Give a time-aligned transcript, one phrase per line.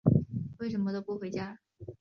[0.57, 1.59] 为什么都不回家？